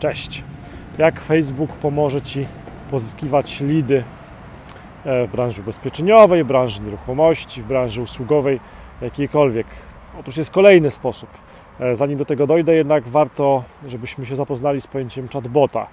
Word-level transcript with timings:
Cześć. 0.00 0.44
Jak 0.98 1.20
Facebook 1.20 1.72
pomoże 1.72 2.22
Ci 2.22 2.46
pozyskiwać 2.90 3.60
lidy 3.60 4.04
e, 5.04 5.26
w 5.26 5.30
branży 5.30 5.62
ubezpieczeniowej, 5.62 6.44
w 6.44 6.46
branży 6.46 6.82
nieruchomości, 6.82 7.62
w 7.62 7.66
branży 7.66 8.02
usługowej, 8.02 8.60
jakiejkolwiek? 9.02 9.66
Otóż 10.20 10.36
jest 10.36 10.50
kolejny 10.50 10.90
sposób. 10.90 11.28
E, 11.80 11.96
zanim 11.96 12.18
do 12.18 12.24
tego 12.24 12.46
dojdę, 12.46 12.74
jednak 12.74 13.08
warto, 13.08 13.64
żebyśmy 13.86 14.26
się 14.26 14.36
zapoznali 14.36 14.80
z 14.80 14.86
pojęciem 14.86 15.28
chatbota. 15.28 15.86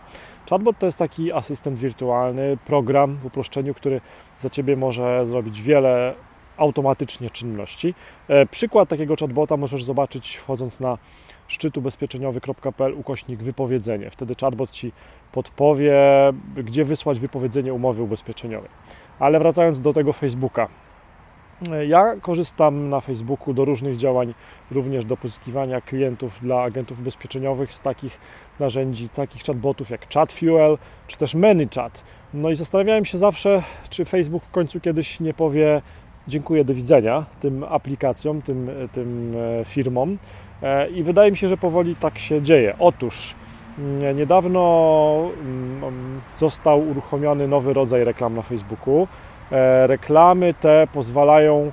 Chatbot 0.49 0.79
to 0.79 0.85
jest 0.85 0.99
taki 0.99 1.31
asystent 1.31 1.79
wirtualny, 1.79 2.57
program 2.65 3.15
w 3.15 3.25
uproszczeniu, 3.25 3.73
który 3.73 4.01
za 4.39 4.49
Ciebie 4.49 4.75
może 4.75 5.25
zrobić 5.25 5.61
wiele 5.61 6.13
automatycznie 6.57 7.29
czynności. 7.29 7.93
E, 8.27 8.45
przykład 8.45 8.89
takiego 8.89 9.15
chatbota 9.19 9.57
możesz 9.57 9.83
zobaczyć 9.83 10.35
wchodząc 10.35 10.79
na 10.79 10.97
szczytubezpieczeniowy.pl 11.47 12.93
ukośnik 12.93 13.43
wypowiedzenie. 13.43 14.09
Wtedy 14.09 14.35
chatbot 14.35 14.71
Ci 14.71 14.91
podpowie, 15.31 15.93
gdzie 16.55 16.85
wysłać 16.85 17.20
wypowiedzenie 17.20 17.73
umowy 17.73 18.03
ubezpieczeniowej. 18.03 18.70
Ale 19.20 19.39
wracając 19.39 19.81
do 19.81 19.93
tego 19.93 20.13
Facebooka. 20.13 20.67
E, 21.71 21.85
ja 21.85 22.15
korzystam 22.21 22.89
na 22.89 23.01
Facebooku 23.01 23.53
do 23.53 23.65
różnych 23.65 23.98
działań, 23.98 24.34
również 24.71 25.05
do 25.05 25.17
pozyskiwania 25.17 25.81
klientów 25.81 26.39
dla 26.41 26.62
agentów 26.62 26.99
ubezpieczeniowych 26.99 27.73
z 27.73 27.81
takich 27.81 28.20
narzędzi, 28.59 29.09
takich 29.09 29.43
chatbotów 29.43 29.89
jak 29.89 30.13
ChatFuel 30.13 30.77
czy 31.07 31.17
też 31.17 31.35
ManyChat. 31.35 32.03
No 32.34 32.49
i 32.49 32.55
zastanawiałem 32.55 33.05
się 33.05 33.17
zawsze, 33.17 33.63
czy 33.89 34.05
Facebook 34.05 34.43
w 34.43 34.51
końcu 34.51 34.79
kiedyś 34.79 35.20
nie 35.20 35.34
powie 35.34 35.81
dziękuję, 36.27 36.66
do 36.66 36.73
widzenia 36.73 37.26
tym 37.40 37.66
aplikacjom, 37.70 38.41
tym, 38.41 38.70
tym 38.91 39.34
e, 39.62 39.66
firmom. 39.66 40.18
E, 40.63 40.90
I 40.90 41.04
wydaje 41.04 41.31
mi 41.31 41.38
się, 41.38 41.49
że 41.49 41.58
powoli 41.58 41.95
tak 41.95 42.20
się 42.20 42.41
dzieje. 42.41 42.76
Otóż 42.80 43.35
mm, 43.80 44.18
niedawno 44.18 45.30
mm, 45.41 46.21
został 46.35 46.90
uruchomiony 46.90 47.48
nowy 47.48 47.74
rodzaj 47.74 48.04
reklam 48.04 48.35
na 48.35 48.41
Facebooku. 48.41 49.07
E, 49.51 49.88
reklamy 49.88 50.54
te 50.54 50.88
pozwalają 50.93 51.71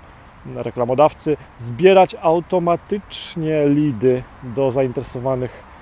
reklamodawcy 0.57 1.37
zbierać 1.59 2.17
automatycznie 2.23 3.69
lidy 3.69 4.23
do 4.43 4.71
zainteresowanych 4.71 5.75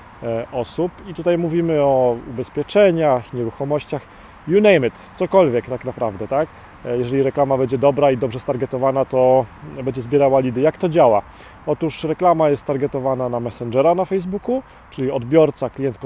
osób. 0.53 0.93
I 1.09 1.15
tutaj 1.15 1.39
mówimy 1.39 1.81
o 1.81 2.17
ubezpieczeniach, 2.31 3.33
nieruchomościach, 3.33 4.03
you 4.49 4.61
name 4.61 4.87
it, 4.87 4.95
cokolwiek 5.17 5.67
tak 5.69 5.85
naprawdę, 5.85 6.29
tak? 6.29 6.49
E, 6.85 6.99
jeżeli 6.99 7.23
reklama 7.23 7.59
będzie 7.59 7.79
dobra 7.79 8.11
i 8.11 8.17
dobrze 8.17 8.41
stargetowana, 8.41 9.05
to 9.05 9.47
będzie 9.85 10.03
zbierała 10.03 10.41
lidy. 10.41 10.61
Jak 10.61 10.79
to 10.79 10.89
działa? 10.89 11.23
Otóż 11.67 12.05
reklama 12.05 12.51
jest 12.51 12.65
targetowana 12.65 13.29
na 13.29 13.41
Messengera 13.41 13.95
na 13.95 14.05
Facebooku, 14.05 14.63
czyli 14.91 15.11
odbiorca, 15.11 15.71
klient, 15.71 15.99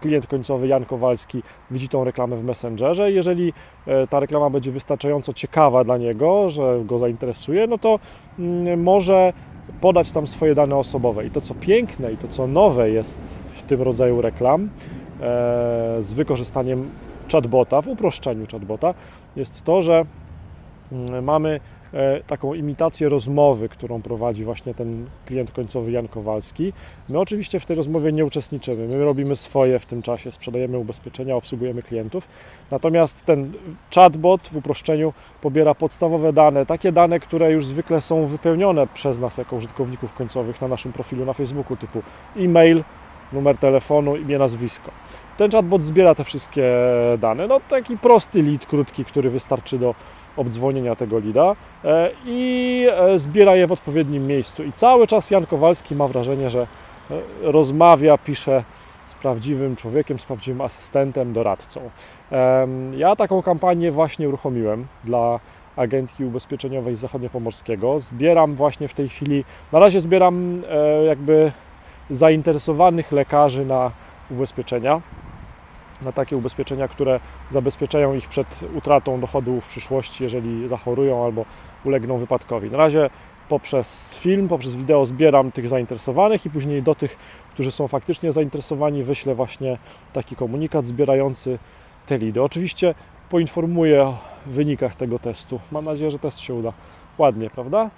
klient 0.00 0.26
końcowy 0.26 0.66
Jan 0.66 0.84
Kowalski 0.84 1.42
widzi 1.70 1.88
tą 1.88 2.04
reklamę 2.04 2.36
w 2.36 2.44
Messengerze. 2.44 3.12
Jeżeli 3.12 3.52
e, 3.86 4.06
ta 4.06 4.20
reklama 4.20 4.50
będzie 4.50 4.72
wystarczająco 4.72 5.32
ciekawa 5.32 5.84
dla 5.84 5.96
niego, 5.96 6.50
że 6.50 6.80
go 6.84 6.98
zainteresuje, 6.98 7.66
no 7.66 7.78
to 7.78 7.98
mm, 8.38 8.82
może 8.82 9.32
podać 9.80 10.12
tam 10.12 10.26
swoje 10.26 10.54
dane 10.54 10.76
osobowe. 10.76 11.26
I 11.26 11.30
to, 11.30 11.40
co 11.40 11.54
piękne 11.54 12.12
i 12.12 12.16
to, 12.16 12.28
co 12.28 12.46
nowe 12.46 12.90
jest 12.90 13.20
w 13.52 13.62
tym 13.62 13.82
rodzaju 13.82 14.22
reklam, 14.22 14.62
e, 14.64 14.68
z 16.00 16.12
wykorzystaniem 16.12 16.90
chatbota, 17.32 17.82
w 17.82 17.88
uproszczeniu 17.88 18.46
chatbota, 18.52 18.94
jest 19.38 19.64
to, 19.64 19.82
że 19.82 20.04
mm, 20.92 21.24
mamy 21.24 21.60
e, 21.92 22.20
taką 22.22 22.54
imitację 22.54 23.08
rozmowy, 23.08 23.68
którą 23.68 24.02
prowadzi 24.02 24.44
właśnie 24.44 24.74
ten 24.74 25.06
klient 25.26 25.52
końcowy 25.52 25.92
Jan 25.92 26.08
Kowalski. 26.08 26.72
My 27.08 27.18
oczywiście 27.18 27.60
w 27.60 27.66
tej 27.66 27.76
rozmowie 27.76 28.12
nie 28.12 28.24
uczestniczymy, 28.24 28.88
my 28.88 29.04
robimy 29.04 29.36
swoje 29.36 29.78
w 29.78 29.86
tym 29.86 30.02
czasie, 30.02 30.32
sprzedajemy 30.32 30.78
ubezpieczenia, 30.78 31.36
obsługujemy 31.36 31.82
klientów. 31.82 32.28
Natomiast 32.70 33.24
ten 33.24 33.52
chatbot 33.94 34.48
w 34.48 34.56
uproszczeniu 34.56 35.12
pobiera 35.40 35.74
podstawowe 35.74 36.32
dane, 36.32 36.66
takie 36.66 36.92
dane, 36.92 37.20
które 37.20 37.52
już 37.52 37.66
zwykle 37.66 38.00
są 38.00 38.26
wypełnione 38.26 38.86
przez 38.86 39.18
nas 39.18 39.38
jako 39.38 39.56
użytkowników 39.56 40.14
końcowych 40.14 40.60
na 40.60 40.68
naszym 40.68 40.92
profilu 40.92 41.24
na 41.24 41.32
Facebooku, 41.32 41.76
typu 41.76 42.02
e-mail, 42.36 42.84
numer 43.32 43.58
telefonu, 43.58 44.16
imię, 44.16 44.38
nazwisko. 44.38 44.90
Ten 45.36 45.50
chatbot 45.50 45.82
zbiera 45.82 46.14
te 46.14 46.24
wszystkie 46.24 46.72
dane. 47.18 47.46
No 47.46 47.60
taki 47.68 47.96
prosty 47.96 48.42
lead, 48.42 48.66
krótki, 48.66 49.04
który 49.04 49.30
wystarczy 49.30 49.78
do 49.78 49.94
obdzwonienia 50.38 50.94
tego 50.94 51.18
lida 51.18 51.56
e, 51.84 52.10
i 52.26 52.86
e, 52.90 53.18
zbiera 53.18 53.56
je 53.56 53.66
w 53.66 53.72
odpowiednim 53.72 54.26
miejscu. 54.26 54.64
I 54.64 54.72
cały 54.72 55.06
czas 55.06 55.30
Jan 55.30 55.46
Kowalski 55.46 55.94
ma 55.94 56.08
wrażenie, 56.08 56.50
że 56.50 56.66
e, 57.10 57.16
rozmawia, 57.42 58.18
pisze 58.18 58.64
z 59.06 59.14
prawdziwym 59.14 59.76
człowiekiem, 59.76 60.18
z 60.18 60.24
prawdziwym 60.24 60.60
asystentem, 60.60 61.32
doradcą. 61.32 61.80
Ja 62.96 63.16
taką 63.16 63.42
kampanię 63.42 63.92
właśnie 63.92 64.28
uruchomiłem 64.28 64.86
dla 65.04 65.40
agentki 65.76 66.24
ubezpieczeniowej 66.24 66.96
z 66.96 67.00
Zachodniopomorskiego. 67.00 68.00
Zbieram 68.00 68.54
właśnie 68.54 68.88
w 68.88 68.94
tej 68.94 69.08
chwili, 69.08 69.44
na 69.72 69.78
razie 69.78 70.00
zbieram 70.00 70.62
jakby 71.06 71.52
zainteresowanych 72.10 73.12
lekarzy 73.12 73.64
na 73.64 73.90
ubezpieczenia, 74.30 75.00
na 76.02 76.12
takie 76.12 76.36
ubezpieczenia, 76.36 76.88
które 76.88 77.20
zabezpieczają 77.50 78.14
ich 78.14 78.28
przed 78.28 78.60
utratą 78.74 79.20
dochodu 79.20 79.60
w 79.60 79.68
przyszłości, 79.68 80.24
jeżeli 80.24 80.68
zachorują 80.68 81.24
albo 81.24 81.44
ulegną 81.84 82.18
wypadkowi. 82.18 82.70
Na 82.70 82.78
razie 82.78 83.10
poprzez 83.48 84.14
film, 84.14 84.48
poprzez 84.48 84.76
wideo 84.76 85.06
zbieram 85.06 85.52
tych 85.52 85.68
zainteresowanych 85.68 86.46
i 86.46 86.50
później 86.50 86.82
do 86.82 86.94
tych, 86.94 87.16
którzy 87.54 87.72
są 87.72 87.88
faktycznie 87.88 88.32
zainteresowani, 88.32 89.02
wyślę 89.02 89.34
właśnie 89.34 89.78
taki 90.12 90.36
komunikat 90.36 90.86
zbierający 90.86 91.58
te 92.06 92.18
lidy. 92.18 92.42
Oczywiście 92.42 92.94
poinformuję 93.30 94.02
o 94.02 94.18
wynikach 94.46 94.94
tego 94.94 95.18
testu. 95.18 95.60
Mam 95.72 95.84
nadzieję, 95.84 96.10
że 96.10 96.18
test 96.18 96.38
się 96.38 96.54
uda. 96.54 96.72
Ładnie, 97.18 97.50
prawda? 97.50 97.90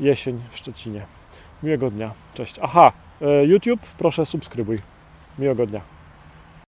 Jesień 0.00 0.40
w 0.50 0.58
Szczecinie. 0.58 1.17
Miłego 1.62 1.90
dnia. 1.90 2.10
Cześć. 2.34 2.58
Aha, 2.62 2.92
e, 3.22 3.44
YouTube, 3.44 3.80
proszę 3.98 4.26
subskrybuj. 4.26 4.76
Miłego 5.38 5.66
dnia. 5.66 5.97